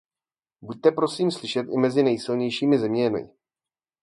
[0.61, 3.29] Buďte prosím slyšet i mezi nejsilnějšími zeměmi.